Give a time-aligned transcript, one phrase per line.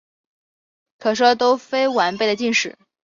[0.97, 2.75] 可说都非完备的晋史。